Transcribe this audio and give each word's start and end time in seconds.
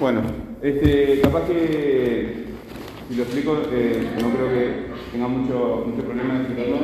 Bueno, 0.00 0.22
este, 0.62 1.20
capaz 1.20 1.46
que 1.46 2.44
si 3.08 3.14
lo 3.14 3.22
explico, 3.22 3.56
eh, 3.72 4.10
no 4.20 4.30
creo 4.30 4.48
que 4.48 4.86
tenga 5.12 5.28
mucho, 5.28 5.84
mucho 5.86 6.04
problema 6.04 6.34
en 6.34 6.40
explicarlo. 6.42 6.76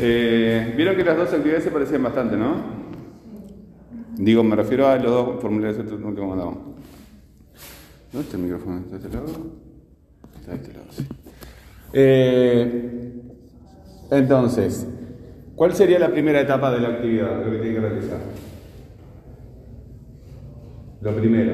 Eh, 0.00 0.74
Vieron 0.76 0.96
que 0.96 1.04
las 1.04 1.16
dos 1.16 1.32
actividades 1.32 1.64
se 1.64 1.70
parecían 1.70 2.02
bastante, 2.02 2.36
¿no? 2.36 2.56
Digo, 4.16 4.44
me 4.44 4.56
refiero 4.56 4.88
a 4.88 4.96
los 4.96 5.10
dos 5.10 5.40
formularios 5.40 5.76
que 5.76 5.96
mandamos. 5.96 6.58
¿Dónde 8.12 8.26
está 8.26 8.36
el 8.36 8.42
micrófono? 8.42 8.78
¿Está 8.78 8.98
de 8.98 9.67
Eh, 11.92 13.12
entonces, 14.10 14.86
¿cuál 15.54 15.74
sería 15.74 15.98
la 15.98 16.10
primera 16.10 16.40
etapa 16.40 16.72
de 16.72 16.80
la 16.80 16.88
actividad, 16.88 17.44
lo 17.44 17.50
que 17.52 17.58
tiene 17.58 17.74
que 17.74 17.80
realizar? 17.80 18.18
Lo 21.00 21.16
primero. 21.16 21.52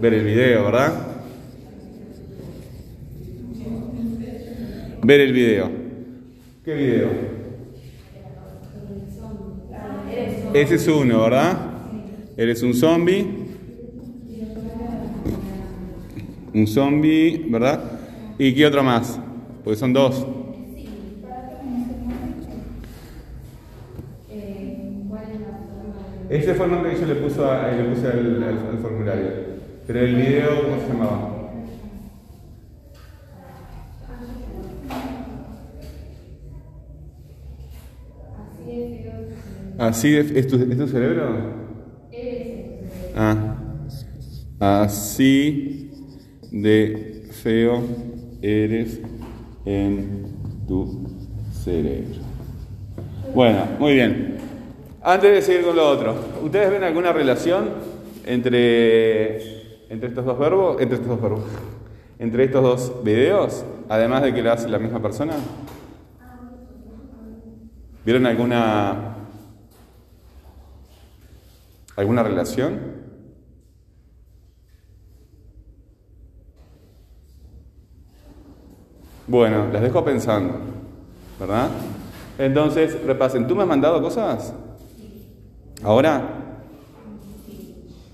Ver 0.00 0.14
el 0.14 0.24
video, 0.24 0.64
¿verdad? 0.64 0.92
Ver 5.02 5.20
el 5.20 5.32
video. 5.32 5.70
¿Qué 6.64 6.74
video? 6.74 7.08
Ese 10.54 10.74
es 10.74 10.88
uno, 10.88 11.22
¿verdad? 11.22 11.56
Eres 12.36 12.62
un 12.62 12.74
zombie. 12.74 13.37
Un 16.58 16.66
zombie, 16.66 17.46
¿verdad? 17.48 17.80
¿Y 18.36 18.52
qué 18.52 18.66
otro 18.66 18.82
más? 18.82 19.20
Porque 19.62 19.78
son 19.78 19.92
dos. 19.92 20.26
Ese 26.28 26.54
fue 26.54 26.66
el 26.66 26.72
nombre 26.72 26.92
que 26.92 27.00
yo 27.00 27.06
le, 27.06 27.14
puso 27.16 27.50
a- 27.50 27.70
le 27.70 27.84
puse 27.84 28.06
al, 28.06 28.42
al- 28.42 28.66
al 28.72 28.78
formulario. 28.82 29.30
Pero 29.86 30.00
el 30.00 30.14
video, 30.14 30.62
¿cómo 30.62 30.80
se 30.80 30.88
llamaba? 30.88 31.34
Así 39.78 40.10
de, 40.10 40.38
¿es, 40.40 40.48
tu, 40.48 40.56
¿Es 40.56 40.76
tu 40.76 40.86
cerebro? 40.88 41.36
Ah. 43.16 43.56
Así 44.60 45.87
de 46.50 47.28
feo 47.32 47.82
eres 48.42 49.00
en 49.64 50.26
tu 50.66 51.06
cerebro. 51.52 52.20
Bueno, 53.34 53.66
muy 53.78 53.94
bien. 53.94 54.36
Antes 55.02 55.32
de 55.32 55.42
seguir 55.42 55.64
con 55.64 55.76
lo 55.76 55.88
otro, 55.88 56.14
¿ustedes 56.42 56.70
ven 56.70 56.82
alguna 56.82 57.12
relación 57.12 57.70
entre, 58.24 59.36
entre 59.90 60.08
estos 60.08 60.24
dos 60.24 60.38
verbos? 60.38 60.80
Entre 60.80 60.96
estos 60.96 61.08
dos 61.08 61.20
verbos. 61.20 61.44
Entre 62.20 62.44
estos 62.44 62.62
dos 62.62 63.04
videos, 63.04 63.64
además 63.88 64.24
de 64.24 64.34
que 64.34 64.42
lo 64.42 64.50
hace 64.50 64.68
la 64.68 64.80
misma 64.80 65.00
persona. 65.00 65.34
¿Vieron 68.04 68.26
alguna 68.26 69.14
alguna 71.94 72.22
relación? 72.24 72.97
Bueno, 79.28 79.68
las 79.70 79.82
dejo 79.82 80.02
pensando, 80.04 80.54
¿verdad? 81.38 81.68
Entonces, 82.38 83.02
repasen. 83.04 83.46
¿Tú 83.46 83.54
me 83.54 83.62
has 83.62 83.68
mandado 83.68 84.00
cosas? 84.00 84.54
¿Ahora? 85.82 86.22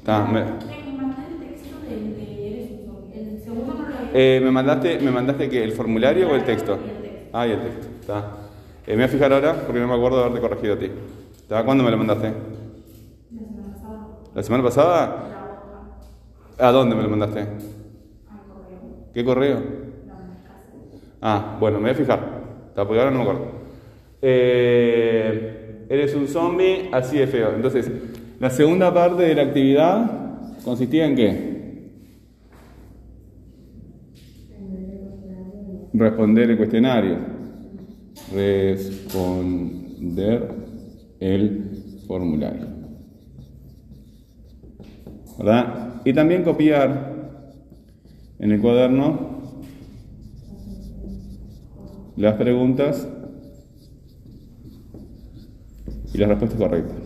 Ta, 0.03 0.27
me, 0.27 0.45
eh, 4.13 4.41
¿me 4.43 4.51
mandaste, 4.51 4.99
¿Me 5.01 5.11
mandaste 5.13 5.49
que 5.49 5.63
el 5.65 5.73
formulario 5.73 6.31
o 6.31 6.35
el 6.35 6.45
texto? 6.45 6.79
Ah, 7.33 7.47
y 7.47 7.53
el 7.53 7.63
texto. 7.63 7.87
Está. 8.01 8.33
Eh, 8.87 8.91
me 8.91 8.97
voy 8.97 9.05
a 9.05 9.09
fijar 9.09 9.33
ahora 9.33 9.65
porque 9.65 9.81
no 9.81 9.89
me 9.89 9.95
acuerdo 9.95 10.19
de 10.19 10.25
haberte 10.25 10.41
corregido 10.41 10.75
a 10.75 10.79
ti. 10.79 10.91
¿Está? 11.43 11.65
¿Cuándo 11.65 11.85
me 11.85 11.91
lo 11.93 11.97
mandaste? 11.97 12.33
¿La 14.35 14.43
semana 14.43 14.65
pasada? 14.65 15.25
¿A 16.59 16.71
dónde 16.73 16.97
me 16.97 17.03
lo 17.03 17.09
mandaste? 17.09 17.47
¿Qué 19.15 19.25
correo? 19.25 19.84
Ah, 21.27 21.57
bueno, 21.59 21.79
me 21.79 21.85
voy 21.85 21.93
a 21.93 21.95
fijar. 21.95 22.21
Porque 22.75 22.99
ahora 22.99 23.11
no 23.11 23.17
me 23.17 23.23
acuerdo. 23.23 23.47
Eres 24.21 26.15
un 26.15 26.29
zombie 26.29 26.91
así 26.93 27.17
de 27.17 27.27
feo. 27.27 27.55
Entonces, 27.57 27.91
la 28.39 28.51
segunda 28.51 28.93
parte 28.93 29.23
de 29.23 29.35
la 29.35 29.45
actividad 29.45 30.05
consistía 30.63 31.07
en 31.07 31.17
qué? 31.17 31.55
Responder 35.95 36.51
el 36.51 36.59
cuestionario. 36.59 37.17
Responder 38.35 40.51
el 41.21 41.71
formulario. 42.07 42.67
¿Verdad? 45.39 46.03
Y 46.05 46.13
también 46.13 46.45
copiar 46.45 47.15
en 48.39 48.53
el 48.53 48.61
cuaderno 48.61 49.33
las 52.17 52.35
preguntas 52.35 53.09
y 56.13 56.19
las 56.19 56.29
respuestas 56.29 56.59
correctas. 56.59 56.97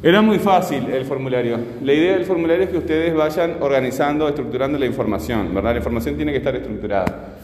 Era 0.00 0.22
muy 0.22 0.38
fácil 0.38 0.88
el 0.90 1.04
formulario. 1.04 1.58
La 1.82 1.92
idea 1.92 2.12
del 2.12 2.24
formulario 2.24 2.64
es 2.64 2.70
que 2.70 2.78
ustedes 2.78 3.14
vayan 3.14 3.56
organizando, 3.60 4.28
estructurando 4.28 4.78
la 4.78 4.86
información, 4.86 5.52
¿verdad? 5.52 5.72
La 5.72 5.78
información 5.78 6.14
tiene 6.16 6.30
que 6.30 6.38
estar 6.38 6.54
estructurada. 6.54 7.34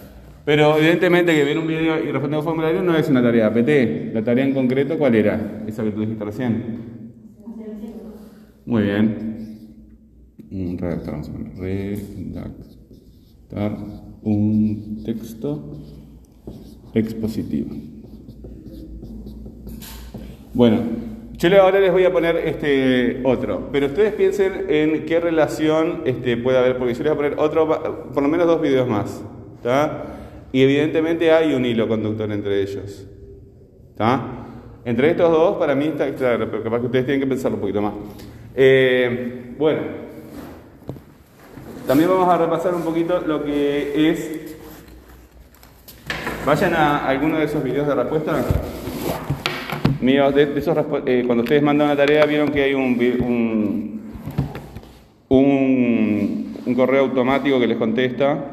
Pero 0.44 0.76
evidentemente 0.76 1.34
que 1.34 1.42
ver 1.42 1.58
un 1.58 1.66
video 1.66 1.98
y 1.98 2.12
responder 2.12 2.38
un 2.38 2.44
formulario 2.44 2.82
no 2.82 2.96
es 2.96 3.08
una 3.08 3.22
tarea 3.22 3.52
PT. 3.52 4.12
La 4.14 4.22
tarea 4.22 4.44
en 4.44 4.52
concreto, 4.52 4.96
¿cuál 4.96 5.14
era? 5.14 5.64
Esa 5.66 5.82
que 5.82 5.90
tú 5.90 6.00
dijiste 6.00 6.24
recién. 6.24 6.62
Muy 8.66 8.82
bien. 8.82 9.33
Redactar, 10.54 11.20
redactar 11.56 12.52
un 14.22 15.02
texto 15.04 15.80
expositivo. 16.94 17.74
Bueno, 20.52 20.82
yo 21.32 21.60
ahora 21.60 21.80
les 21.80 21.90
voy 21.90 22.04
a 22.04 22.12
poner 22.12 22.36
este 22.36 23.20
otro, 23.24 23.68
pero 23.72 23.86
ustedes 23.86 24.14
piensen 24.14 24.66
en 24.68 25.06
qué 25.06 25.18
relación 25.18 26.02
este, 26.04 26.36
puede 26.36 26.58
haber, 26.58 26.78
porque 26.78 26.94
yo 26.94 27.02
les 27.02 27.12
voy 27.12 27.26
a 27.26 27.30
poner 27.32 27.38
otro, 27.40 28.12
por 28.14 28.22
lo 28.22 28.28
menos 28.28 28.46
dos 28.46 28.60
videos 28.62 28.86
más, 28.86 29.24
¿está? 29.56 30.04
Y 30.52 30.62
evidentemente 30.62 31.32
hay 31.32 31.52
un 31.54 31.64
hilo 31.66 31.88
conductor 31.88 32.30
entre 32.30 32.62
ellos, 32.62 33.08
¿está? 33.90 34.46
Entre 34.84 35.10
estos 35.10 35.32
dos, 35.32 35.56
para 35.56 35.74
mí 35.74 35.86
está 35.86 36.14
claro, 36.14 36.48
pero 36.48 36.62
capaz 36.62 36.78
que 36.78 36.86
ustedes 36.86 37.06
tienen 37.06 37.22
que 37.22 37.26
pensarlo 37.26 37.56
un 37.56 37.60
poquito 37.60 37.82
más. 37.82 37.94
Eh, 38.54 39.54
bueno, 39.58 40.03
también 41.86 42.08
vamos 42.08 42.28
a 42.28 42.38
repasar 42.38 42.74
un 42.74 42.82
poquito 42.82 43.20
lo 43.20 43.44
que 43.44 44.10
es. 44.10 44.56
Vayan 46.46 46.74
a 46.74 47.06
alguno 47.06 47.38
de 47.38 47.44
esos 47.44 47.62
videos 47.62 47.86
de 47.86 47.94
respuesta. 47.94 48.44
Mío, 50.00 50.30
de, 50.32 50.58
esos, 50.58 50.76
eh, 51.06 51.22
cuando 51.26 51.44
ustedes 51.44 51.62
mandan 51.62 51.88
una 51.88 51.96
tarea, 51.96 52.26
vieron 52.26 52.50
que 52.50 52.62
hay 52.62 52.74
un, 52.74 54.02
un, 55.28 56.56
un 56.66 56.74
correo 56.74 57.04
automático 57.04 57.58
que 57.58 57.66
les 57.66 57.78
contesta. 57.78 58.50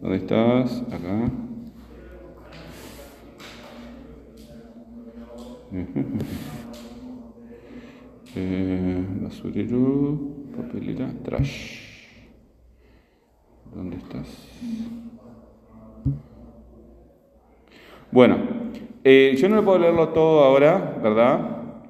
¿Dónde 0.00 0.16
estás? 0.16 0.82
Acá. 0.92 1.30
Eh, 8.36 9.04
basurero, 9.22 10.39
papelera, 10.56 11.10
trash. 11.24 11.90
¿Dónde 13.74 13.96
estás? 13.96 14.26
Bueno, 18.10 18.38
eh, 19.04 19.36
yo 19.38 19.48
no 19.48 19.56
lo 19.56 19.64
puedo 19.64 19.78
leerlo 19.78 20.08
todo 20.08 20.44
ahora, 20.44 20.98
¿verdad? 21.02 21.38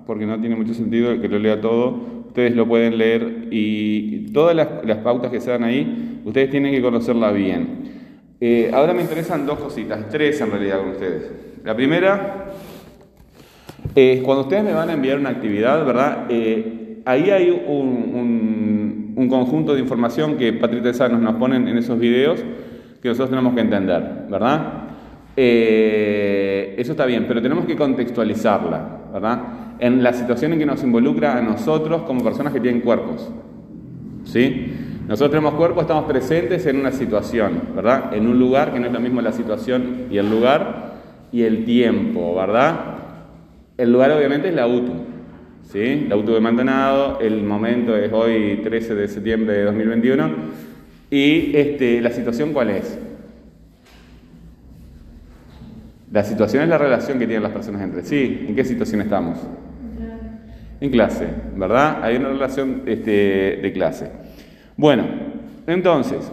Porque 0.07 0.27
no 0.27 0.39
tiene 0.39 0.57
mucho 0.57 0.75
sentido 0.75 1.19
que 1.21 1.29
lo 1.29 1.39
lea 1.39 1.61
todo. 1.61 2.21
Ustedes 2.29 2.55
lo 2.55 2.69
pueden 2.69 2.99
leer 2.99 3.49
y 3.51 4.27
todas 4.33 4.55
las, 4.55 4.99
pautas 4.99 5.31
que 5.31 5.41
se 5.41 5.51
dan 5.51 5.65
ahí, 5.65 6.21
ustedes 6.25 6.51
tienen 6.51 6.73
que 6.73 6.83
conocerlas 6.83 7.35
bien. 7.35 8.37
Eh, 8.41 8.71
ahora 8.73 8.95
me 8.95 9.03
interesan 9.03 9.47
dos 9.47 9.59
cositas, 9.59 10.09
tres 10.09 10.41
en 10.41 10.51
realidad 10.51 10.81
con 10.81 10.91
ustedes. 10.91 11.33
La 11.65 11.75
primera 11.75 12.47
Eh, 13.95 14.23
cuando 14.25 14.43
ustedes 14.43 14.63
me 14.63 14.73
van 14.73 14.89
a 14.91 14.93
enviar 14.93 15.19
una 15.19 15.31
actividad, 15.31 15.85
¿verdad? 15.85 16.27
Ahí 17.05 17.31
hay 17.31 17.51
un, 17.51 19.15
un, 19.17 19.29
conjunto 19.29 19.75
de 19.75 19.81
información 19.81 20.37
que 20.37 20.53
Patrick 20.53 20.83
Tesanos 20.83 21.21
nos 21.21 21.35
ponen 21.37 21.69
en 21.69 21.79
esos 21.79 21.99
videos 21.99 22.43
que 23.01 23.09
nosotros 23.09 23.31
tenemos 23.31 23.55
que 23.55 23.61
entender, 23.61 24.27
¿verdad? 24.29 24.73
Eh, 25.37 26.75
eso 26.77 26.93
está 26.93 27.07
bien, 27.07 27.27
pero 27.27 27.41
tenemos 27.41 27.65
que 27.65 27.77
contextualizarla, 27.77 28.99
¿verdad? 29.13 29.43
En 29.79 30.03
la 30.03 30.13
situación 30.13 30.53
en 30.53 30.59
que 30.59 30.67
nos 30.67 30.83
involucra 30.83 31.39
a 31.39 31.43
nosotros 31.43 32.03
como 32.03 32.23
personas 32.23 32.53
que 32.53 32.61
tienen 32.61 32.83
cuerpos, 32.83 33.31
¿sí? 34.25 34.75
Nosotros 35.09 35.31
tenemos 35.31 35.55
cuerpos, 35.55 35.83
estamos 35.83 36.05
presentes 36.05 36.67
en 36.67 36.79
una 36.79 36.93
situación, 36.93 37.61
¿verdad? 37.75 38.15
En 38.15 38.27
un 38.27 38.39
lugar 38.39 38.73
que 38.73 38.81
no 38.81 38.87
es 38.87 38.93
lo 38.93 39.01
mismo 39.01 39.21
la 39.21 39.33
situación 39.33 40.07
y 40.11 40.19
el 40.19 40.31
lugar 40.31 40.93
y 41.33 41.43
el 41.43 41.65
tiempo, 41.65 42.35
¿verdad? 42.37 42.97
El 43.77 43.93
lugar 43.93 44.13
obviamente 44.13 44.49
es 44.49 44.55
la 44.55 44.67
UTU, 44.67 44.93
¿sí? 45.71 46.07
La 46.09 46.17
UTU 46.17 46.35
de 46.35 46.41
Maldonado, 46.41 47.19
el 47.21 47.43
momento 47.43 47.97
es 47.97 48.13
hoy 48.13 48.61
13 48.63 48.95
de 48.95 49.09
septiembre 49.09 49.55
de 49.55 49.65
2021 49.65 50.31
y 51.11 51.57
este, 51.57 52.01
la 52.01 52.11
situación 52.11 52.53
cuál 52.53 52.71
es? 52.71 52.99
La 56.13 56.25
situación 56.25 56.65
es 56.65 56.69
la 56.69 56.79
relación 56.79 57.19
que 57.19 57.27
tienen 57.27 57.43
las 57.43 57.53
personas 57.53 57.83
entre 57.83 58.03
sí. 58.03 58.47
¿En 58.49 58.57
qué 58.57 58.65
situación 58.65 59.01
estamos? 59.01 59.39
En 60.81 60.91
clase, 60.91 61.27
¿verdad? 61.57 62.03
Hay 62.03 62.17
una 62.17 62.31
relación 62.31 62.83
este, 62.87 63.61
de 63.63 63.73
clase. 63.73 64.11
Bueno, 64.77 65.05
entonces, 65.67 66.33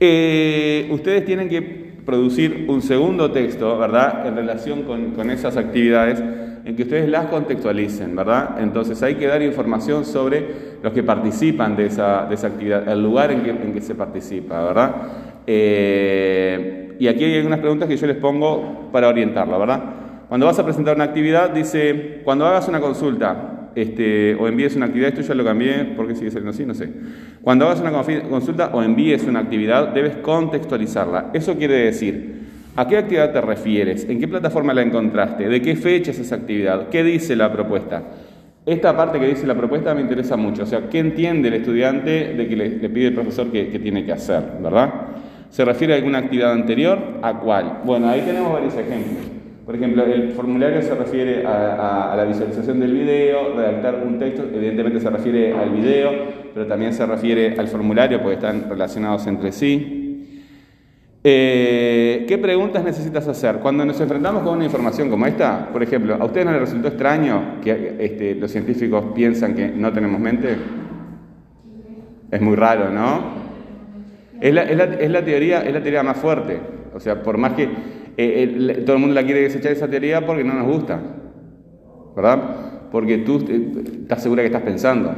eh, 0.00 0.88
ustedes 0.90 1.24
tienen 1.24 1.48
que 1.48 1.62
producir 2.04 2.66
un 2.68 2.82
segundo 2.82 3.30
texto, 3.30 3.78
¿verdad? 3.78 4.26
En 4.26 4.36
relación 4.36 4.82
con, 4.82 5.30
esas 5.30 5.56
actividades, 5.56 6.20
en 6.64 6.76
que 6.76 6.82
ustedes 6.82 7.08
las 7.08 7.26
contextualicen, 7.26 8.14
¿verdad? 8.14 8.56
Entonces 8.60 9.02
hay 9.02 9.16
que 9.16 9.26
dar 9.26 9.42
información 9.42 10.04
sobre 10.04 10.44
los 10.82 10.92
que 10.92 11.02
participan 11.02 11.76
de 11.76 11.86
esa, 11.86 12.26
de 12.26 12.34
esa 12.34 12.48
actividad, 12.48 12.88
el 12.88 13.02
lugar 13.02 13.32
en 13.32 13.42
que, 13.42 13.50
en 13.50 13.72
que 13.72 13.80
se 13.80 13.94
participa, 13.94 14.62
¿verdad? 14.62 14.94
Eh, 15.46 16.96
y 16.98 17.08
aquí 17.08 17.24
hay 17.24 17.36
algunas 17.36 17.58
preguntas 17.58 17.88
que 17.88 17.96
yo 17.96 18.06
les 18.06 18.16
pongo 18.16 18.90
para 18.92 19.08
orientarlo, 19.08 19.58
¿verdad? 19.58 19.82
Cuando 20.28 20.46
vas 20.46 20.58
a 20.58 20.64
presentar 20.64 20.94
una 20.94 21.04
actividad, 21.04 21.50
dice, 21.50 22.20
cuando 22.24 22.46
hagas 22.46 22.68
una 22.68 22.80
consulta, 22.80 23.70
este, 23.74 24.34
o 24.34 24.46
envíes 24.46 24.76
una 24.76 24.86
actividad, 24.86 25.08
esto 25.08 25.22
ya 25.22 25.34
lo 25.34 25.44
cambié, 25.44 25.94
porque 25.96 26.14
sigue 26.14 26.30
saliendo 26.30 26.50
así? 26.50 26.64
No 26.64 26.74
sé. 26.74 26.90
Cuando 27.42 27.66
hagas 27.66 27.80
una 27.80 27.92
consulta 28.28 28.70
o 28.72 28.82
envíes 28.82 29.24
una 29.24 29.40
actividad, 29.40 29.88
debes 29.88 30.16
contextualizarla. 30.16 31.30
Eso 31.32 31.56
quiere 31.56 31.74
decir, 31.74 32.41
¿a 32.76 32.86
qué 32.86 32.98
actividad 32.98 33.32
te 33.32 33.40
refieres? 33.40 34.08
¿En 34.08 34.18
qué 34.18 34.28
plataforma 34.28 34.74
la 34.74 34.82
encontraste? 34.82 35.48
¿De 35.48 35.60
qué 35.62 35.76
fecha 35.76 36.10
es 36.10 36.18
esa 36.18 36.36
actividad? 36.36 36.88
¿Qué 36.88 37.02
dice 37.02 37.36
la 37.36 37.52
propuesta? 37.52 38.02
Esta 38.64 38.96
parte 38.96 39.18
que 39.18 39.26
dice 39.26 39.46
la 39.46 39.56
propuesta 39.56 39.92
me 39.94 40.02
interesa 40.02 40.36
mucho. 40.36 40.62
O 40.62 40.66
sea, 40.66 40.88
¿qué 40.88 41.00
entiende 41.00 41.48
el 41.48 41.54
estudiante 41.54 42.34
de 42.34 42.46
que 42.46 42.56
le, 42.56 42.70
pide 42.88 43.08
el 43.08 43.14
profesor 43.14 43.50
que, 43.50 43.64
tiene 43.64 44.04
que 44.04 44.12
hacer? 44.12 44.42
¿Verdad? 44.62 44.92
¿Se 45.50 45.64
refiere 45.64 45.94
a 45.94 45.96
alguna 45.96 46.18
actividad 46.18 46.52
anterior? 46.52 46.98
¿A 47.22 47.38
cuál? 47.38 47.80
Bueno, 47.84 48.08
ahí 48.08 48.20
tenemos 48.20 48.52
varios 48.52 48.74
ejemplos. 48.74 49.26
Por 49.66 49.76
ejemplo, 49.76 50.04
el 50.04 50.30
formulario 50.30 50.80
se 50.82 50.94
refiere 50.94 51.44
a, 51.46 52.14
la 52.16 52.24
visualización 52.24 52.80
del 52.80 52.92
video, 52.92 53.54
redactar 53.54 54.02
un 54.04 54.18
texto, 54.18 54.44
evidentemente 54.52 55.00
se 55.00 55.10
refiere 55.10 55.52
al 55.54 55.70
video, 55.70 56.10
pero 56.52 56.66
también 56.66 56.92
se 56.92 57.06
refiere 57.06 57.54
al 57.58 57.68
formulario 57.68 58.20
porque 58.20 58.34
están 58.34 58.68
relacionados 58.68 59.26
entre 59.26 59.52
sí. 59.52 60.01
Eh, 61.24 62.24
¿Qué 62.26 62.36
preguntas 62.36 62.82
necesitas 62.82 63.28
hacer? 63.28 63.58
Cuando 63.58 63.84
nos 63.84 64.00
enfrentamos 64.00 64.42
con 64.42 64.56
una 64.56 64.64
información 64.64 65.08
como 65.08 65.24
esta, 65.26 65.68
por 65.70 65.82
ejemplo, 65.82 66.16
¿a 66.18 66.24
ustedes 66.24 66.46
no 66.46 66.52
les 66.52 66.60
resultó 66.62 66.88
extraño 66.88 67.60
que 67.62 67.96
este, 68.00 68.34
los 68.34 68.50
científicos 68.50 69.04
piensan 69.14 69.54
que 69.54 69.68
no 69.68 69.92
tenemos 69.92 70.20
mente? 70.20 70.56
Es 72.30 72.40
muy 72.40 72.56
raro, 72.56 72.90
¿no? 72.90 73.42
Es 74.40 74.52
la, 74.52 74.62
es 74.62 75.10
la 75.10 75.24
teoría, 75.24 75.60
es 75.60 75.72
la 75.72 75.80
teoría 75.80 76.02
más 76.02 76.16
fuerte. 76.16 76.60
O 76.94 76.98
sea, 76.98 77.22
por 77.22 77.38
más 77.38 77.52
que 77.52 77.68
eh, 78.16 78.82
todo 78.84 78.96
el 78.96 79.00
mundo 79.00 79.14
la 79.14 79.24
quiere 79.24 79.42
desechar 79.42 79.72
esa 79.72 79.88
teoría 79.88 80.26
porque 80.26 80.42
no 80.42 80.54
nos 80.54 80.66
gusta, 80.66 81.00
¿verdad? 82.16 82.90
Porque 82.90 83.18
tú 83.18 83.44
eh, 83.48 83.84
estás 84.02 84.22
segura 84.22 84.42
que 84.42 84.46
estás 84.46 84.62
pensando, 84.62 85.14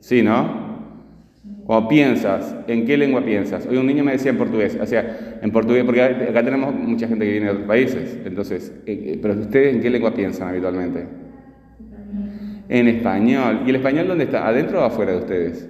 ¿sí, 0.00 0.22
no? 0.22 0.67
Cuando 1.68 1.86
piensas, 1.86 2.56
¿en 2.66 2.86
qué 2.86 2.96
lengua 2.96 3.22
piensas? 3.22 3.66
Hoy 3.66 3.76
un 3.76 3.86
niño 3.86 4.02
me 4.02 4.12
decía 4.12 4.30
en 4.30 4.38
portugués, 4.38 4.74
o 4.80 5.44
en 5.44 5.52
portugués, 5.52 5.84
porque 5.84 6.00
acá 6.00 6.42
tenemos 6.42 6.74
mucha 6.74 7.06
gente 7.06 7.26
que 7.26 7.30
viene 7.32 7.44
de 7.44 7.52
otros 7.52 7.66
países, 7.66 8.18
entonces, 8.24 8.74
eh, 8.86 9.18
pero 9.20 9.34
ustedes 9.34 9.74
en 9.74 9.82
qué 9.82 9.90
lengua 9.90 10.14
piensan 10.14 10.48
habitualmente? 10.48 11.04
En 12.70 12.88
español. 12.88 13.64
¿Y 13.66 13.68
el 13.68 13.76
español 13.76 14.08
dónde 14.08 14.24
está? 14.24 14.48
¿Adentro 14.48 14.80
o 14.80 14.82
afuera 14.82 15.12
de 15.12 15.18
ustedes? 15.18 15.68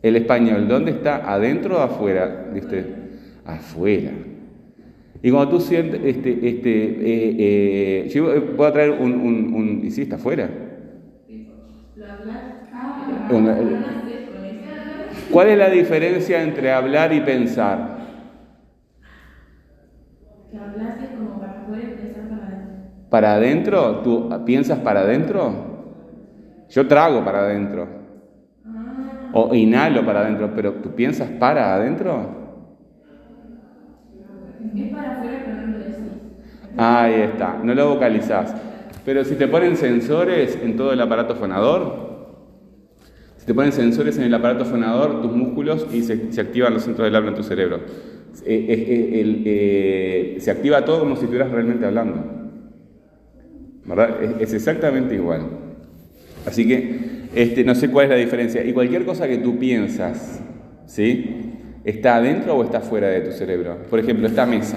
El 0.00 0.14
español, 0.14 0.68
¿dónde 0.68 0.92
está? 0.92 1.34
¿Adentro 1.34 1.78
o 1.78 1.80
afuera 1.80 2.48
de 2.54 2.60
usted? 2.60 2.86
Afuera. 3.44 4.12
Y 5.20 5.32
cuando 5.32 5.50
tú 5.50 5.60
sientes, 5.60 6.00
este, 6.04 6.48
este, 6.48 6.84
eh, 6.84 8.04
eh, 8.04 8.08
yo 8.10 8.54
puedo 8.54 8.72
traer 8.72 8.90
un, 8.92 9.14
un, 9.14 9.52
un, 9.52 9.80
y 9.84 9.90
sí, 9.90 10.02
está 10.02 10.14
afuera. 10.14 10.48
¿Cuál 15.30 15.48
es 15.48 15.58
la 15.58 15.68
diferencia 15.68 16.42
entre 16.42 16.72
hablar 16.72 17.12
y 17.12 17.20
pensar? 17.20 17.98
Que 20.50 20.56
hablas 20.56 20.94
como 21.16 21.38
para 21.38 21.60
afuera 21.60 21.82
y 21.82 21.96
pensar 21.96 22.28
para 22.28 22.46
adentro. 22.46 22.76
¿Para 23.10 23.34
adentro? 23.34 23.96
¿Tú 24.02 24.44
piensas 24.46 24.78
para 24.78 25.00
adentro? 25.00 25.52
Yo 26.70 26.86
trago 26.88 27.24
para 27.24 27.40
adentro. 27.40 27.86
O 29.32 29.54
inhalo 29.54 30.06
para 30.06 30.20
adentro, 30.20 30.52
pero 30.54 30.72
¿tú 30.74 30.94
piensas 30.94 31.28
para 31.28 31.74
adentro? 31.74 32.36
Es 34.74 34.92
para 34.92 35.12
afuera, 35.18 35.42
pero 35.44 35.66
no 35.66 35.66
lo 35.66 35.78
decís. 35.78 35.96
Ahí 36.78 37.14
está, 37.20 37.58
no 37.62 37.74
lo 37.74 37.90
vocalizás. 37.90 38.54
Pero 39.04 39.24
si 39.24 39.34
te 39.34 39.48
ponen 39.48 39.76
sensores 39.76 40.58
en 40.62 40.76
todo 40.76 40.92
el 40.92 41.00
aparato 41.00 41.34
fonador, 41.34 42.08
te 43.48 43.54
ponen 43.54 43.72
sensores 43.72 44.18
en 44.18 44.24
el 44.24 44.34
aparato 44.34 44.66
fonador, 44.66 45.22
tus 45.22 45.32
músculos 45.32 45.86
y 45.90 46.02
se, 46.02 46.38
activan 46.38 46.74
los 46.74 46.82
centros 46.82 47.06
del 47.06 47.16
habla 47.16 47.30
en 47.30 47.34
tu 47.34 47.42
cerebro. 47.42 47.80
Eh, 48.44 48.66
eh, 48.68 49.42
eh, 49.46 50.36
se 50.38 50.50
activa 50.50 50.84
todo 50.84 51.00
como 51.00 51.16
si 51.16 51.22
estuvieras 51.22 51.50
realmente 51.50 51.86
hablando. 51.86 52.24
¿Verdad? 53.86 54.18
es 54.38 54.52
exactamente 54.52 55.14
igual. 55.14 55.46
Así 56.44 56.68
que 56.68 57.28
este, 57.34 57.64
no 57.64 57.74
sé 57.74 57.90
cuál 57.90 58.04
es 58.04 58.10
la 58.10 58.16
diferencia. 58.16 58.62
Y 58.62 58.74
cualquier 58.74 59.06
cosa 59.06 59.26
que 59.26 59.38
tú 59.38 59.58
piensas, 59.58 60.42
¿sí? 60.84 61.54
¿Está 61.84 62.16
adentro 62.16 62.54
o 62.54 62.62
está 62.62 62.82
fuera 62.82 63.08
de 63.08 63.22
tu 63.22 63.32
cerebro? 63.32 63.78
Por 63.88 63.98
ejemplo, 63.98 64.26
esta 64.26 64.44
mesa. 64.44 64.76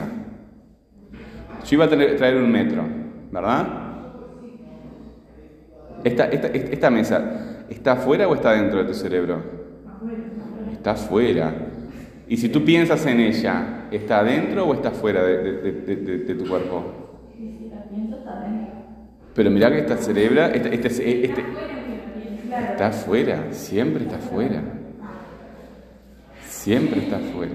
Yo 1.67 1.75
iba 1.75 1.83
a 1.83 1.89
traer 1.89 2.37
un 2.37 2.49
metro, 2.49 2.83
¿verdad? 3.33 3.67
Esta, 6.05 6.27
esta, 6.27 6.47
esta 6.47 6.89
mesa, 6.89 7.50
¿está 7.71 7.95
fuera 7.95 8.27
o 8.27 8.35
está 8.35 8.51
dentro 8.53 8.79
de 8.79 8.85
tu 8.85 8.93
cerebro? 8.93 9.41
Está 10.71 10.95
fuera. 10.95 11.53
Y 12.27 12.37
si 12.37 12.49
tú 12.49 12.63
piensas 12.63 13.05
en 13.05 13.19
ella, 13.19 13.87
¿está 13.91 14.19
adentro 14.19 14.65
o 14.65 14.73
está 14.73 14.91
fuera 14.91 15.23
de, 15.23 16.35
tu 16.37 16.47
cuerpo? 16.47 16.83
Pero 19.33 19.49
mira 19.49 19.71
que 19.71 19.79
esta 19.79 19.97
cerebra, 19.97 20.47
este, 20.47 20.75
este, 20.75 21.25
este 21.25 21.45
Está 22.51 22.87
afuera, 22.87 23.47
siempre 23.51 24.03
está 24.03 24.17
afuera. 24.17 24.61
Siempre 26.45 26.99
está 26.99 27.17
afuera. 27.17 27.53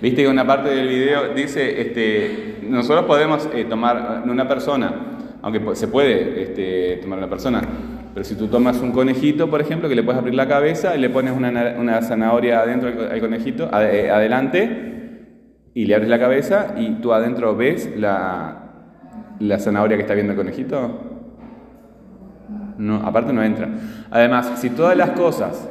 Viste 0.00 0.22
que 0.22 0.28
una 0.28 0.46
parte 0.46 0.68
del 0.68 0.86
video 0.88 1.34
dice, 1.34 1.80
este, 1.80 2.58
nosotros 2.62 3.04
podemos 3.06 3.48
eh, 3.52 3.64
tomar 3.64 4.22
una 4.28 4.46
persona, 4.46 5.18
aunque 5.42 5.74
se 5.74 5.88
puede 5.88 6.42
este, 6.42 6.98
tomar 7.02 7.18
una 7.18 7.28
persona, 7.28 7.62
pero 8.14 8.22
si 8.22 8.36
tú 8.36 8.46
tomas 8.46 8.80
un 8.80 8.92
conejito, 8.92 9.50
por 9.50 9.60
ejemplo, 9.60 9.88
que 9.88 9.96
le 9.96 10.04
puedes 10.04 10.20
abrir 10.20 10.36
la 10.36 10.46
cabeza 10.46 10.94
y 10.94 11.00
le 11.00 11.10
pones 11.10 11.32
una, 11.36 12.00
zanahoria 12.00 12.60
adentro 12.60 12.88
al 13.10 13.20
conejito, 13.20 13.68
eh, 13.76 14.08
adelante, 14.08 14.92
y 15.74 15.86
le 15.86 15.96
abres 15.96 16.08
la 16.08 16.20
cabeza 16.20 16.74
y 16.78 16.92
tú 17.00 17.12
adentro 17.12 17.56
ves 17.56 17.90
la, 17.96 18.70
la 19.40 19.58
zanahoria 19.58 19.96
que 19.96 20.02
está 20.02 20.14
viendo 20.14 20.32
el 20.32 20.38
conejito, 20.38 21.10
no, 22.78 22.96
aparte 23.04 23.32
no 23.32 23.42
entra. 23.42 23.68
Además, 24.12 24.60
si 24.60 24.70
todas 24.70 24.96
las 24.96 25.10
cosas, 25.10 25.68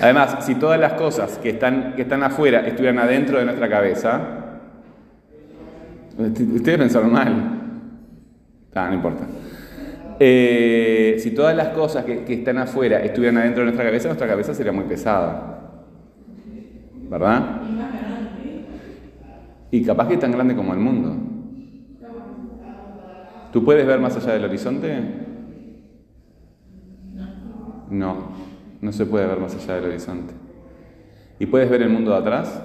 además, 0.00 0.44
si 0.44 0.54
todas 0.54 0.78
las 0.78 0.92
cosas 0.92 1.38
que 1.38 1.50
están, 1.50 1.94
que 1.96 2.02
están 2.02 2.22
afuera 2.22 2.60
estuvieran 2.60 3.00
adentro 3.00 3.38
de 3.38 3.46
nuestra 3.46 3.68
cabeza, 3.68 4.20
ustedes 6.16 6.78
pensaron 6.78 7.12
mal. 7.12 7.32
Ah, 8.76 8.86
no 8.88 8.94
importa. 8.94 9.24
Eh, 10.20 11.16
si 11.18 11.32
todas 11.32 11.56
las 11.56 11.68
cosas 11.68 12.04
que, 12.04 12.24
que, 12.24 12.34
están 12.34 12.58
afuera 12.58 13.00
estuvieran 13.00 13.38
adentro 13.38 13.60
de 13.60 13.66
nuestra 13.66 13.84
cabeza, 13.84 14.08
nuestra 14.08 14.28
cabeza 14.28 14.54
sería 14.54 14.72
muy 14.72 14.84
pesada. 14.84 15.72
¿Verdad? 17.10 17.60
Y 19.70 19.82
capaz 19.84 20.08
que 20.08 20.14
es 20.14 20.20
tan 20.20 20.32
grande 20.32 20.54
como 20.54 20.72
el 20.72 20.78
mundo. 20.78 21.16
¿Tú 23.52 23.64
puedes 23.64 23.86
ver 23.86 24.00
más 24.00 24.16
allá 24.16 24.32
del 24.32 24.44
horizonte? 24.44 24.98
No, 27.90 28.32
no 28.80 28.92
se 28.92 29.06
puede 29.06 29.26
ver 29.26 29.38
más 29.38 29.54
allá 29.54 29.76
del 29.76 29.90
horizonte. 29.90 30.34
¿Y 31.38 31.46
puedes 31.46 31.68
ver 31.70 31.82
el 31.82 31.88
mundo 31.88 32.10
de 32.12 32.16
atrás? 32.18 32.62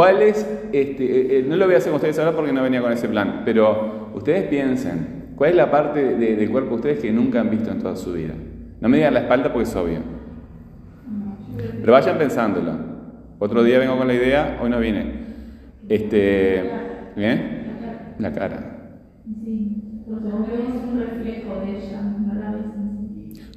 ¿Cuál 0.00 0.22
es, 0.22 0.46
este, 0.72 1.04
eh, 1.04 1.38
eh, 1.40 1.44
no 1.46 1.56
lo 1.56 1.66
voy 1.66 1.74
a 1.74 1.76
hacer 1.76 1.90
con 1.90 1.96
ustedes 1.96 2.18
ahora 2.18 2.34
porque 2.34 2.54
no 2.54 2.62
venía 2.62 2.80
con 2.80 2.90
ese 2.90 3.06
plan, 3.06 3.42
pero 3.44 4.08
ustedes 4.14 4.44
piensen, 4.44 5.34
¿cuál 5.36 5.50
es 5.50 5.56
la 5.56 5.70
parte 5.70 6.16
del 6.16 6.50
cuerpo 6.50 6.70
de 6.70 6.76
ustedes 6.76 7.00
que 7.00 7.12
nunca 7.12 7.42
han 7.42 7.50
visto 7.50 7.70
en 7.70 7.80
toda 7.80 7.94
su 7.96 8.14
vida? 8.14 8.32
No 8.80 8.88
me 8.88 8.96
digan 8.96 9.12
la 9.12 9.20
espalda 9.20 9.52
porque 9.52 9.68
es 9.68 9.76
obvio. 9.76 9.98
Pero 11.82 11.92
vayan 11.92 12.16
pensándolo. 12.16 12.72
Otro 13.38 13.62
día 13.62 13.78
vengo 13.78 13.98
con 13.98 14.06
la 14.06 14.14
idea, 14.14 14.58
hoy 14.62 14.70
no 14.70 14.80
vine. 14.80 15.04
Este, 15.86 16.62
¿Bien? 17.14 18.14
La 18.20 18.32
cara. 18.32 18.78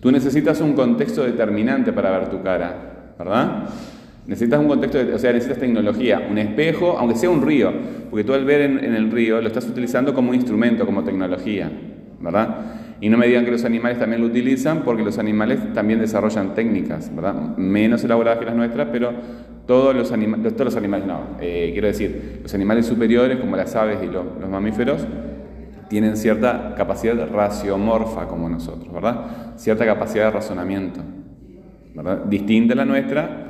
Tú 0.02 0.12
necesitas 0.12 0.60
un 0.60 0.74
contexto 0.74 1.24
determinante 1.24 1.94
para 1.94 2.20
ver 2.20 2.28
tu 2.28 2.44
cara, 2.44 3.14
¿verdad? 3.18 3.70
Necesitas 4.26 4.60
un 4.60 4.68
contexto, 4.68 5.00
o 5.14 5.20
sea, 5.20 5.34
necesitas 5.34 5.60
tecnología, 5.60 6.28
un 6.30 6.38
espejo, 6.38 6.98
aunque 6.98 7.16
sea 7.16 7.30
un 7.30 7.42
río, 7.42 7.74
porque 8.10 8.24
tú 8.24 8.34
al 8.34 8.46
ver 8.46 8.62
en, 8.62 8.84
en, 8.84 8.94
el 8.94 9.12
río 9.12 9.42
lo 9.42 9.48
estás 9.48 9.68
utilizando 9.68 10.14
como 10.14 10.30
un 10.30 10.36
instrumento, 10.36 10.86
como 10.86 11.04
tecnología, 11.04 11.70
¿verdad? 12.22 12.58
Y 13.02 13.10
no 13.10 13.18
me 13.18 13.28
digan 13.28 13.44
que 13.44 13.52
los 13.52 13.66
animales 13.66 14.00
también 14.00 14.22
lo 14.22 14.28
utilizan, 14.28 14.84
porque 14.84 15.04
los 15.04 15.20
animales 15.20 15.74
también 15.74 16.00
desarrollan 16.00 16.56
técnicas, 16.56 17.14
¿verdad? 17.14 17.58
Menos 17.58 18.02
elaboradas 18.06 18.40
que 18.40 18.46
las 18.46 18.56
nuestras, 18.56 18.88
pero 18.94 19.12
todos 19.66 19.94
los, 19.94 20.14
animales, 20.14 20.54
todos 20.54 20.68
los 20.68 20.76
animales, 20.78 21.06
no, 21.06 21.20
eh, 21.42 21.72
quiero 21.74 21.88
decir, 21.88 22.40
los 22.42 22.54
animales 22.54 22.86
superiores, 22.86 23.38
como 23.40 23.58
las 23.58 23.76
aves 23.76 23.98
y 24.04 24.06
los, 24.06 24.24
los 24.40 24.50
mamíferos, 24.50 25.06
tienen 25.90 26.16
cierta 26.16 26.74
capacidad 26.78 27.30
raciomorfa 27.30 28.26
como 28.28 28.48
nosotros, 28.48 28.94
¿verdad? 28.94 29.54
Cierta 29.58 29.86
capacidad 29.86 30.26
de 30.26 30.32
razonamiento, 30.32 31.02
¿verdad? 31.94 32.24
Distinta 32.24 32.74
a 32.74 32.78
la 32.78 32.86
nuestra, 32.86 33.43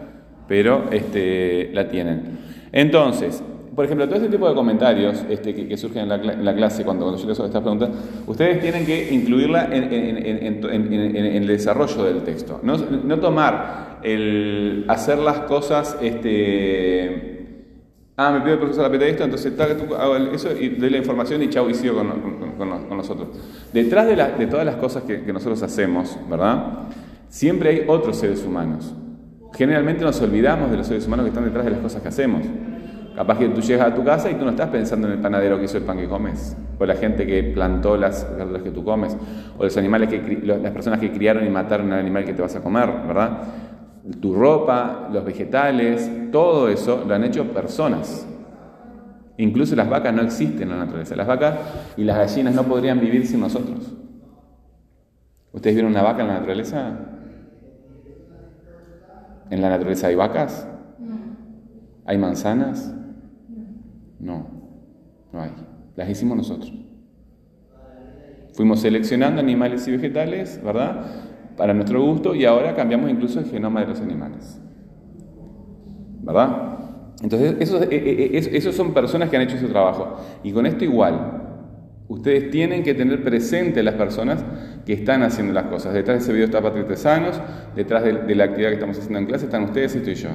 pero 0.47 0.85
este, 0.91 1.71
la 1.73 1.87
tienen. 1.87 2.39
Entonces, 2.71 3.43
por 3.75 3.85
ejemplo, 3.85 4.05
todo 4.05 4.17
este 4.17 4.29
tipo 4.29 4.47
de 4.47 4.53
comentarios 4.53 5.25
este, 5.29 5.53
que, 5.55 5.77
surgen 5.77 6.11
en 6.11 6.45
la, 6.45 6.55
clase 6.55 6.83
cuando, 6.83 7.05
cuando 7.05 7.21
yo 7.21 7.27
les 7.27 7.39
hago 7.39 7.47
estas 7.47 7.61
preguntas, 7.61 7.89
ustedes 8.27 8.59
tienen 8.61 8.85
que 8.85 9.11
incluirla 9.13 9.67
en, 9.71 11.35
el 11.35 11.47
desarrollo 11.47 12.03
del 12.03 12.21
texto. 12.21 12.59
No, 12.61 13.19
tomar 13.19 13.99
el 14.03 14.85
hacer 14.87 15.17
las 15.17 15.39
cosas, 15.41 15.97
este, 16.01 17.71
ah, 18.15 18.31
me 18.31 18.41
pide 18.41 18.53
el 18.53 18.59
profesor 18.59 18.95
la 18.95 19.05
esto, 19.07 19.23
entonces 19.23 19.57
tal, 19.57 19.71
hago 19.97 20.17
eso 20.17 20.49
y 20.59 20.69
doy 20.69 20.91
la 20.91 20.97
información 20.97 21.41
y 21.41 21.49
chau 21.49 21.67
y 21.69 21.73
sigo 21.73 21.95
con, 21.95 22.97
nosotros. 22.97 23.29
Detrás 23.73 24.05
de, 24.05 24.15
de, 24.15 24.47
todas 24.47 24.67
las 24.67 24.75
cosas 24.75 25.03
que, 25.03 25.23
que 25.23 25.33
nosotros 25.33 25.63
hacemos, 25.63 26.15
¿verdad? 26.29 26.89
Siempre 27.29 27.69
hay 27.69 27.83
otros 27.87 28.17
seres 28.17 28.45
humanos. 28.45 28.93
Generalmente 29.55 30.03
nos 30.03 30.19
olvidamos 30.21 30.71
de 30.71 30.77
los 30.77 30.87
seres 30.87 31.05
humanos 31.05 31.25
que 31.25 31.29
están 31.29 31.45
detrás 31.45 31.65
de 31.65 31.71
las 31.71 31.79
cosas 31.79 32.01
que 32.01 32.07
hacemos. 32.07 32.41
Capaz 33.15 33.37
que 33.37 33.49
tú 33.49 33.61
llegas 33.61 33.91
a 33.91 33.93
tu 33.93 34.03
casa 34.03 34.31
y 34.31 34.35
tú 34.35 34.43
no 34.43 34.51
estás 34.51 34.69
pensando 34.69 35.07
en 35.07 35.13
el 35.13 35.19
panadero 35.19 35.59
que 35.59 35.65
hizo 35.65 35.77
el 35.77 35.83
pan 35.83 35.97
que 35.99 36.07
comes, 36.07 36.57
o 36.79 36.85
la 36.85 36.95
gente 36.95 37.27
que 37.27 37.43
plantó 37.43 37.95
las 37.95 38.27
verduras 38.35 38.63
que 38.63 38.71
tú 38.71 38.83
comes, 38.83 39.15
o 39.55 39.63
los 39.63 39.77
animales 39.77 40.09
que 40.09 40.41
las 40.43 40.71
personas 40.71 40.99
que 40.99 41.11
criaron 41.11 41.45
y 41.45 41.49
mataron 41.49 41.93
al 41.93 41.99
animal 41.99 42.25
que 42.25 42.33
te 42.33 42.41
vas 42.41 42.55
a 42.55 42.61
comer, 42.61 42.89
¿verdad? 43.05 43.41
Tu 44.19 44.33
ropa, 44.33 45.09
los 45.11 45.23
vegetales, 45.23 46.09
todo 46.31 46.67
eso 46.69 47.03
lo 47.07 47.13
han 47.13 47.23
hecho 47.23 47.45
personas. 47.45 48.27
Incluso 49.37 49.75
las 49.75 49.89
vacas 49.89 50.13
no 50.13 50.23
existen 50.23 50.63
en 50.63 50.69
la 50.69 50.77
naturaleza. 50.77 51.15
Las 51.15 51.27
vacas 51.27 51.55
y 51.97 52.03
las 52.03 52.17
gallinas 52.17 52.55
no 52.55 52.63
podrían 52.63 52.99
vivir 52.99 53.27
sin 53.27 53.39
nosotros. 53.39 53.93
¿Ustedes 55.51 55.75
vieron 55.75 55.91
una 55.91 56.01
vaca 56.01 56.21
en 56.21 56.27
la 56.27 56.33
naturaleza? 56.35 56.97
¿En 59.53 59.61
la 59.61 59.69
naturaleza 59.69 60.07
hay 60.07 60.15
vacas? 60.15 60.67
¿Hay 62.05 62.17
manzanas? 62.17 62.91
No, 64.19 64.47
no 65.31 65.41
hay. 65.41 65.51
Las 65.95 66.09
hicimos 66.09 66.35
nosotros. 66.37 66.73
Fuimos 68.55 68.79
seleccionando 68.79 69.39
animales 69.39 69.87
y 69.87 69.91
vegetales, 69.91 70.59
¿verdad? 70.63 71.05
Para 71.55 71.75
nuestro 71.75 72.01
gusto 72.03 72.33
y 72.33 72.45
ahora 72.45 72.73
cambiamos 72.73 73.11
incluso 73.11 73.41
el 73.41 73.45
genoma 73.45 73.81
de 73.81 73.87
los 73.89 74.01
animales. 74.01 74.59
¿Verdad? 76.23 76.79
Entonces, 77.21 77.55
esos, 77.59 77.83
eh, 77.83 77.87
eh, 77.91 78.29
eh, 78.33 78.49
esos 78.53 78.73
son 78.73 78.91
personas 78.91 79.29
que 79.29 79.35
han 79.35 79.43
hecho 79.43 79.59
su 79.59 79.67
trabajo. 79.67 80.17
Y 80.43 80.51
con 80.51 80.65
esto 80.65 80.83
igual, 80.83 81.42
Ustedes 82.13 82.51
tienen 82.51 82.83
que 82.83 82.93
tener 82.93 83.23
presente 83.23 83.81
las 83.81 83.95
personas 83.95 84.45
que 84.85 84.93
están 84.93 85.23
haciendo 85.23 85.51
las 85.51 85.63
cosas. 85.63 85.95
Detrás 85.95 86.19
de 86.19 86.23
ese 86.23 86.31
video 86.31 86.45
está 86.45 86.61
Patrick 86.61 86.95
Sanos, 86.95 87.41
detrás 87.75 88.03
de, 88.03 88.35
la 88.35 88.43
actividad 88.43 88.69
que 88.69 88.75
estamos 88.75 88.99
haciendo 88.99 89.17
en 89.17 89.25
clase 89.25 89.45
están 89.45 89.63
ustedes 89.63 89.95
y 89.95 89.97
estoy 89.97 90.13
yo. 90.13 90.29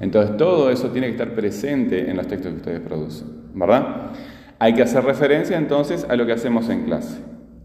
Entonces 0.00 0.38
todo 0.38 0.70
eso 0.70 0.88
tiene 0.88 1.08
que 1.08 1.12
estar 1.12 1.34
presente 1.34 2.10
en 2.10 2.16
los 2.16 2.26
textos 2.26 2.52
que 2.52 2.56
ustedes 2.56 2.80
producen, 2.80 3.28
¿verdad? 3.52 4.12
Hay 4.58 4.72
que 4.72 4.80
hacer 4.80 5.04
referencia 5.04 5.58
entonces 5.58 6.06
a 6.08 6.16
lo 6.16 6.24
que 6.24 6.32
hacemos 6.32 6.70
en 6.70 6.84
clase, 6.84 7.18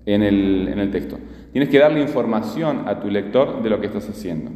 en 0.05 0.21
el, 0.21 0.67
en 0.67 0.79
el 0.79 0.91
texto. 0.91 1.17
Tienes 1.53 1.69
que 1.69 1.79
darle 1.79 2.01
información 2.01 2.89
a 2.89 3.00
tu 3.00 3.10
lector 3.10 3.63
de 3.63 3.69
lo 3.69 3.79
que 3.79 3.88
estás 3.88 4.10
haciendo. 4.10 4.51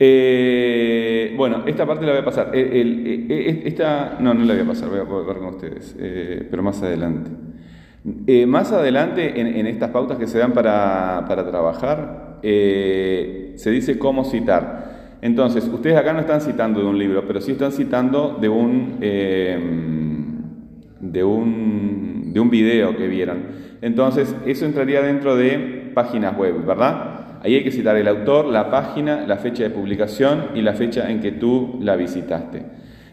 Eh, 0.00 1.34
bueno, 1.36 1.64
esta 1.66 1.84
parte 1.84 2.06
la 2.06 2.12
voy 2.12 2.20
a 2.20 2.24
pasar. 2.24 2.52
esta, 2.54 4.16
no, 4.20 4.32
no 4.32 4.44
la 4.44 4.54
voy 4.54 4.62
a 4.62 4.66
pasar, 4.66 4.88
voy 4.90 5.00
a 5.00 5.02
volver 5.02 5.38
con 5.38 5.54
ustedes, 5.54 5.96
eh, 5.98 6.46
pero 6.48 6.62
más 6.62 6.80
adelante. 6.82 7.30
Eh, 8.26 8.46
más 8.46 8.70
adelante, 8.72 9.40
en, 9.40 9.66
estas 9.66 9.90
pautas 9.90 10.18
que 10.18 10.28
se 10.28 10.38
dan 10.38 10.52
para, 10.52 11.26
trabajar, 11.26 12.38
se 12.42 13.70
dice 13.70 13.98
cómo 13.98 14.24
citar. 14.24 15.18
Entonces, 15.20 15.66
ustedes 15.66 15.96
acá 15.96 16.12
no 16.12 16.20
están 16.20 16.40
citando 16.40 16.78
de 16.80 16.86
un 16.86 16.96
libro, 16.96 17.24
pero 17.26 17.40
sí 17.40 17.50
están 17.52 17.72
citando 17.72 18.38
de 18.40 18.48
un, 18.48 19.00
de 21.00 21.24
un, 21.24 22.32
de 22.32 22.40
un 22.40 22.50
video 22.50 22.96
que 22.96 23.08
vieron. 23.08 23.38
Entonces, 23.82 24.34
eso 24.46 24.64
entraría 24.64 25.02
dentro 25.02 25.34
de 25.36 25.90
páginas 25.92 26.36
web, 26.36 26.64
¿verdad? 26.64 27.17
Ahí 27.42 27.54
hay 27.54 27.64
que 27.64 27.70
citar 27.70 27.96
el 27.96 28.08
autor, 28.08 28.46
la 28.46 28.70
página, 28.70 29.26
la 29.26 29.36
fecha 29.36 29.62
de 29.62 29.70
publicación 29.70 30.50
y 30.54 30.62
la 30.62 30.74
fecha 30.74 31.10
en 31.10 31.20
que 31.20 31.32
tú 31.32 31.78
la 31.80 31.96
visitaste. 31.96 32.62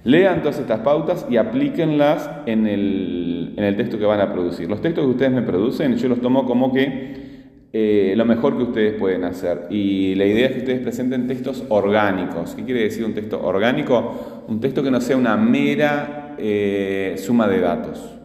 Lean 0.03 0.41
todas 0.41 0.59
estas 0.59 0.81
pautas 0.81 1.25
y 1.29 1.37
aplíquenlas 1.37 2.29
en 2.45 2.67
el, 2.67 3.53
en 3.57 3.63
el 3.63 3.75
texto 3.75 3.97
que 3.97 4.05
van 4.05 4.21
a 4.21 4.31
producir. 4.31 4.69
Los 4.69 4.81
textos 4.81 5.03
que 5.03 5.11
ustedes 5.11 5.31
me 5.31 5.41
producen, 5.41 5.95
yo 5.97 6.09
los 6.09 6.21
tomo 6.21 6.45
como 6.45 6.71
que 6.71 7.25
eh, 7.73 8.13
lo 8.15 8.23
mejor 8.23 8.55
que 8.55 8.63
ustedes 8.63 8.93
pueden 8.93 9.23
hacer. 9.25 9.67
Y 9.69 10.15
la 10.15 10.25
idea 10.25 10.47
es 10.47 10.53
que 10.53 10.59
ustedes 10.59 10.79
presenten 10.79 11.27
textos 11.27 11.63
orgánicos. 11.69 12.55
¿Qué 12.55 12.63
quiere 12.63 12.83
decir 12.83 13.03
un 13.03 13.13
texto 13.13 13.43
orgánico? 13.43 14.43
Un 14.47 14.59
texto 14.59 14.81
que 14.81 14.91
no 14.91 15.01
sea 15.01 15.17
una 15.17 15.35
mera 15.37 16.35
eh, 16.37 17.15
suma 17.17 17.47
de 17.47 17.59
datos. 17.59 18.15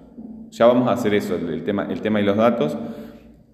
Ya 0.50 0.66
vamos 0.66 0.88
a 0.88 0.92
hacer 0.92 1.14
eso, 1.14 1.34
tema, 1.64 1.88
el 1.90 2.00
tema 2.00 2.20
y 2.20 2.24
los 2.24 2.36
datos 2.36 2.76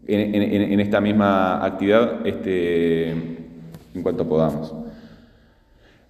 en, 0.09 0.81
esta 0.81 1.01
misma 1.01 1.65
actividad 1.65 2.27
este, 2.27 3.11
en 3.11 4.03
cuanto 4.03 4.29
podamos. 4.29 4.75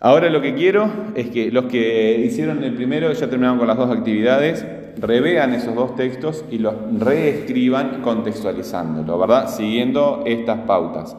Ahora 0.01 0.29
lo 0.29 0.43
que 0.43 0.55
quiero 0.55 0.91
es 1.15 1.29
que 1.29 1.51
los 1.51 1.65
que 1.67 2.21
hicieron 2.21 2.63
el 2.63 2.75
primero, 2.75 3.13
ya 3.13 3.29
terminaron 3.29 3.59
con 3.59 3.67
las 3.67 3.79
dos 3.79 3.91
actividades, 3.91 4.65
revean 5.01 5.55
esos 5.55 5.75
dos 5.75 5.97
textos 5.97 6.45
y 6.51 6.59
los 6.59 6.75
reescriban 6.99 8.03
contextualizándolo, 8.03 9.19
¿verdad? 9.19 9.49
Siguiendo 9.49 10.23
estas 10.27 10.61
pautas. 10.61 11.17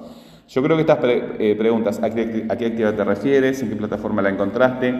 Yo 0.47 0.63
creo 0.63 0.77
que 0.77 0.81
estas 0.81 0.99
eh, 1.03 1.55
preguntas, 1.57 2.01
¿a 2.01 2.09
qué, 2.09 2.45
¿a 2.47 2.55
qué 2.55 2.67
actividad 2.67 2.95
te 2.95 3.03
refieres? 3.03 3.61
¿En 3.61 3.69
qué 3.69 3.75
plataforma 3.75 4.21
la 4.21 4.29
encontraste? 4.29 4.93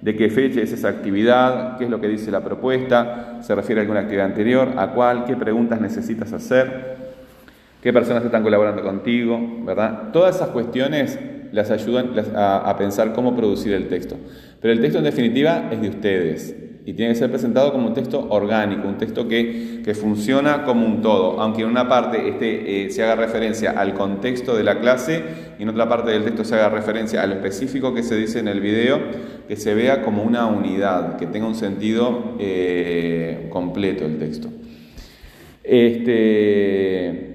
¿De 0.00 0.16
qué 0.16 0.28
fecha 0.28 0.60
es 0.60 0.72
esa 0.72 0.88
actividad? 0.88 1.78
¿Qué 1.78 1.84
es 1.84 1.90
lo 1.90 2.00
que 2.00 2.08
dice 2.08 2.30
la 2.30 2.42
propuesta? 2.42 3.38
¿Se 3.42 3.54
refiere 3.54 3.80
a 3.80 3.82
alguna 3.82 4.00
actividad 4.00 4.26
anterior? 4.26 4.68
¿A 4.76 4.92
cuál? 4.92 5.24
¿Qué 5.24 5.36
preguntas 5.36 5.80
necesitas 5.80 6.32
hacer? 6.32 7.09
Qué 7.82 7.92
personas 7.92 8.24
están 8.24 8.42
colaborando 8.42 8.82
contigo, 8.82 9.40
¿verdad? 9.64 10.10
Todas 10.12 10.36
esas 10.36 10.48
cuestiones 10.48 11.18
las 11.52 11.70
ayudan 11.70 12.12
a, 12.36 12.76
pensar 12.78 13.12
cómo 13.12 13.34
producir 13.34 13.72
el 13.72 13.88
texto. 13.88 14.16
Pero 14.60 14.72
el 14.72 14.80
texto 14.80 14.98
en 14.98 15.04
definitiva 15.04 15.68
es 15.70 15.80
de 15.80 15.88
ustedes 15.88 16.56
y 16.84 16.94
tiene 16.94 17.12
que 17.12 17.18
ser 17.18 17.30
presentado 17.30 17.72
como 17.72 17.88
un 17.88 17.94
texto 17.94 18.26
orgánico, 18.30 18.88
un 18.88 18.98
texto 18.98 19.28
que, 19.28 19.80
funciona 20.00 20.62
como 20.62 20.86
un 20.86 21.02
todo, 21.02 21.40
aunque 21.40 21.62
en 21.62 21.68
una 21.68 21.88
parte 21.88 22.28
este, 22.28 22.90
se 22.90 23.02
haga 23.02 23.16
referencia 23.16 23.72
al 23.72 23.94
contexto 23.94 24.56
de 24.56 24.62
la 24.62 24.78
clase 24.78 25.22
y 25.58 25.64
en 25.64 25.68
otra 25.68 25.88
parte 25.88 26.12
del 26.12 26.22
texto 26.22 26.44
se 26.44 26.54
haga 26.54 26.68
referencia 26.68 27.22
a 27.22 27.26
lo 27.26 27.34
específico 27.34 27.92
que 27.92 28.04
se 28.04 28.14
dice 28.14 28.38
en 28.38 28.46
el 28.46 28.60
video, 28.60 29.00
que 29.48 29.56
se 29.56 29.74
vea 29.74 30.02
como 30.02 30.22
una 30.22 30.46
unidad, 30.46 31.16
que 31.16 31.26
tenga 31.26 31.48
un 31.48 31.56
sentido 31.56 32.36
eh, 32.38 33.48
completo 33.50 34.06
el 34.06 34.18
texto. 34.18 34.48
Este, 35.64 37.29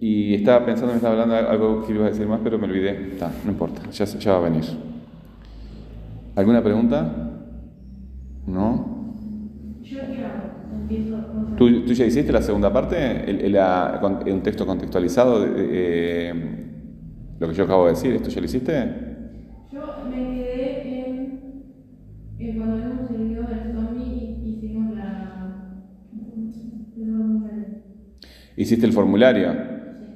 Y 0.00 0.34
estaba 0.34 0.64
pensando, 0.64 0.92
me 0.92 0.96
estaba 0.96 1.12
hablando 1.12 1.34
de 1.34 1.40
algo 1.42 1.84
que 1.86 1.92
iba 1.92 2.06
a 2.06 2.08
decir 2.10 2.26
más, 2.26 2.40
pero 2.42 2.58
me 2.58 2.64
olvidé. 2.64 3.12
Está, 3.12 3.30
no 3.44 3.50
importa, 3.50 3.82
ya, 3.90 4.04
ya 4.06 4.32
va 4.32 4.38
a 4.38 4.48
venir. 4.50 4.64
¿Alguna 6.36 6.62
pregunta? 6.62 7.32
¿No? 8.46 9.14
Yo 9.82 9.98
ya 9.98 10.54
empiezo 10.74 11.16
con... 11.26 11.56
¿Tú, 11.56 11.84
tú 11.84 11.92
ya 11.92 12.06
hiciste 12.06 12.32
la 12.32 12.40
segunda 12.40 12.72
parte? 12.72 12.96
El- 13.30 13.40
el- 13.42 13.52
la- 13.52 13.98
con- 14.00 14.26
un 14.26 14.42
texto 14.42 14.64
contextualizado 14.66 15.40
de, 15.42 15.50
de, 15.50 15.68
eh, 16.30 16.34
lo 17.38 17.48
que 17.48 17.54
yo 17.54 17.64
acabo 17.64 17.84
de 17.84 17.90
decir. 17.90 18.14
¿Esto 18.14 18.30
ya 18.30 18.40
lo 18.40 18.46
hiciste? 18.46 18.72
Yo 19.70 19.80
me 20.08 20.16
quedé 20.34 21.06
en, 21.08 21.62
en 22.38 22.56
cuando 22.56 22.76
vimos 22.76 23.10
el 23.10 23.28
video 23.28 23.42
del 23.42 23.72
zombie 23.74 24.38
y 24.42 24.56
hicimos 24.64 24.96
la... 24.96 25.26
¿Hiciste 28.56 28.86
el 28.86 28.92
formulario? 28.92 29.69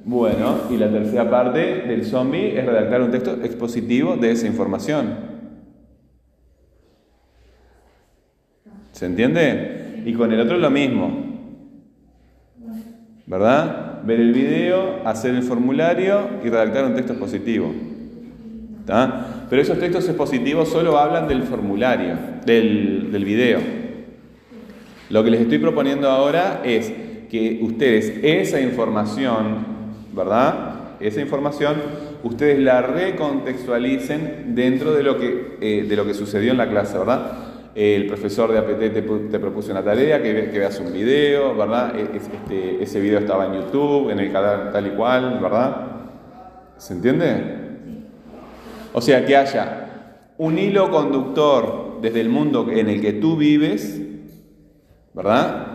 Bueno, 0.07 0.59
y 0.69 0.77
la 0.77 0.91
tercera 0.91 1.27
parte 1.31 1.81
del 1.87 2.05
zombie 2.05 2.55
es 2.55 2.63
redactar 2.63 3.01
un 3.01 3.09
texto 3.09 3.39
expositivo 3.43 4.15
de 4.15 4.31
esa 4.31 4.45
información. 4.45 5.15
¿Se 8.91 9.07
entiende? 9.07 10.03
Y 10.05 10.13
con 10.13 10.31
el 10.31 10.39
otro 10.39 10.57
es 10.57 10.61
lo 10.61 10.69
mismo. 10.69 11.11
¿Verdad? 13.25 14.03
Ver 14.03 14.19
el 14.19 14.31
video, 14.31 15.01
hacer 15.05 15.33
el 15.33 15.41
formulario 15.41 16.29
y 16.43 16.49
redactar 16.49 16.85
un 16.85 16.93
texto 16.93 17.13
expositivo. 17.13 17.73
¿Está? 18.81 19.47
Pero 19.49 19.59
esos 19.59 19.79
textos 19.79 20.07
expositivos 20.07 20.69
solo 20.69 20.99
hablan 20.99 21.27
del 21.27 21.41
formulario, 21.41 22.15
del, 22.45 23.11
del 23.11 23.25
video. 23.25 23.59
Lo 25.09 25.23
que 25.23 25.31
les 25.31 25.41
estoy 25.41 25.57
proponiendo 25.57 26.11
ahora 26.11 26.61
es 26.63 26.93
que 27.27 27.59
ustedes 27.63 28.19
esa 28.21 28.61
información, 28.61 29.74
¿verdad? 30.15 30.75
Esa 30.99 31.19
información, 31.21 31.75
ustedes 32.23 32.59
la 32.59 32.81
recontextualicen 32.81 34.55
dentro 34.55 34.93
de 34.93 35.03
lo 35.03 35.17
que, 35.19 35.57
eh, 35.61 35.85
de 35.87 35.95
lo 35.95 36.05
que 36.05 36.13
sucedió 36.13 36.51
en 36.51 36.57
la 36.57 36.69
clase, 36.69 36.97
¿verdad? 36.97 37.31
El 37.75 38.07
profesor 38.07 38.51
de 38.53 38.59
APT 38.59 38.79
te, 38.93 39.05
pu- 39.05 39.29
te 39.29 39.37
propuso 39.37 39.71
una 39.71 39.83
tarea, 39.83 40.23
que, 40.23 40.49
que 40.49 40.59
veas 40.59 40.79
un 40.79 40.93
video, 40.93 41.53
¿verdad? 41.55 41.93
E- 41.99 42.15
es- 42.15 42.29
este, 42.33 42.81
ese 42.81 43.01
video 43.01 43.19
estaba 43.19 43.45
en 43.47 43.55
YouTube, 43.55 44.09
en 44.11 44.19
el 44.19 44.31
canal 44.31 44.71
tal 44.71 44.87
y 44.87 44.91
cual, 44.91 45.39
¿verdad? 45.41 45.75
¿Se 46.77 46.93
entiende? 46.93 47.65
O 48.93 49.01
sea, 49.01 49.25
que 49.25 49.35
haya 49.35 49.81
un 50.37 50.57
hilo 50.57 50.89
conductor 50.89 51.99
desde 52.01 52.21
el 52.21 52.29
mundo 52.29 52.67
en 52.71 52.87
el 52.89 53.01
que 53.01 53.11
tú 53.13 53.35
vives, 53.35 54.01
¿verdad? 55.13 55.67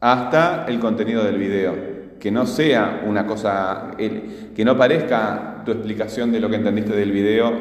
Hasta 0.00 0.66
el 0.68 0.80
contenido 0.80 1.22
del 1.24 1.38
video. 1.38 1.97
Que 2.20 2.30
no 2.30 2.46
sea 2.46 3.02
una 3.06 3.26
cosa, 3.26 3.92
que 3.96 4.64
no 4.64 4.76
parezca 4.76 5.62
tu 5.64 5.72
explicación 5.72 6.32
de 6.32 6.40
lo 6.40 6.48
que 6.50 6.56
entendiste 6.56 6.94
del 6.94 7.12
video 7.12 7.52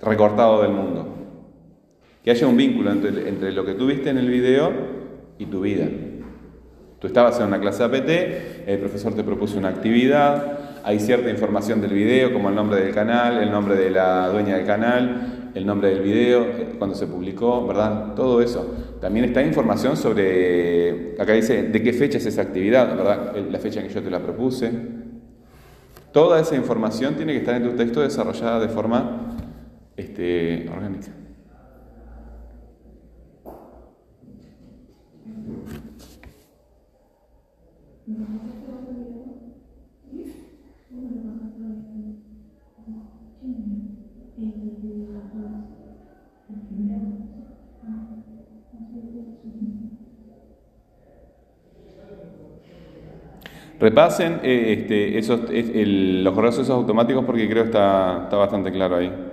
recortado 0.00 0.62
del 0.62 0.72
mundo. 0.72 1.16
Que 2.22 2.30
haya 2.30 2.46
un 2.46 2.56
vínculo 2.56 2.92
entre, 2.92 3.52
lo 3.52 3.64
que 3.64 3.74
tú 3.74 3.86
viste 3.86 4.10
en 4.10 4.18
el 4.18 4.28
video 4.28 4.72
y 5.38 5.46
tu 5.46 5.60
vida. 5.60 5.86
Tú 6.98 7.06
estabas 7.06 7.40
en 7.40 7.46
una 7.46 7.58
clase 7.58 7.82
APT, 7.82 8.68
el 8.68 8.78
profesor 8.78 9.14
te 9.14 9.24
propuso 9.24 9.56
una 9.58 9.70
actividad, 9.70 10.82
hay 10.84 11.00
cierta 11.00 11.30
información 11.30 11.80
del 11.80 11.94
video, 11.94 12.32
como 12.32 12.50
el 12.50 12.54
nombre 12.54 12.78
del 12.80 12.94
canal, 12.94 13.42
el 13.42 13.50
nombre 13.50 13.74
de 13.74 13.90
la 13.90 14.28
dueña 14.28 14.56
del 14.56 14.66
canal, 14.66 15.39
el 15.54 15.66
nombre 15.66 15.90
del 15.90 16.00
video, 16.00 16.42
eh, 16.42 16.74
cuando 16.78 16.96
se 16.96 17.06
publicó, 17.06 17.66
¿verdad? 17.66 18.14
Todo 18.14 18.40
eso. 18.40 18.74
También 19.00 19.26
está 19.26 19.42
información 19.42 19.96
sobre, 19.96 21.14
acá 21.18 21.32
dice, 21.32 21.64
de 21.64 21.82
qué 21.82 21.92
fecha 21.92 22.18
es 22.18 22.26
esa 22.26 22.42
actividad, 22.42 22.96
¿verdad? 22.96 23.36
La 23.50 23.58
fecha 23.58 23.80
en 23.80 23.88
que 23.88 23.94
yo 23.94 24.02
te 24.02 24.10
la 24.10 24.20
propuse. 24.20 24.70
Toda 26.12 26.40
esa 26.40 26.56
información 26.56 27.14
tiene 27.14 27.32
que 27.32 27.38
estar 27.38 27.54
en 27.54 27.70
tu 27.70 27.76
texto 27.76 28.00
desarrollada 28.00 28.60
de 28.60 28.68
forma 28.68 29.36
este, 29.96 30.68
orgánica. 30.68 31.12
Repasen 53.80 54.40
eh, 54.42 54.74
este, 54.78 55.18
esos, 55.18 55.40
los 55.48 56.34
correos 56.34 56.58
esos 56.58 56.68
automáticos 56.70 57.24
porque 57.24 57.48
creo 57.48 57.62
que 57.62 57.68
está, 57.70 58.24
está 58.24 58.36
bastante 58.36 58.70
claro 58.70 58.96
ahí. 58.96 59.29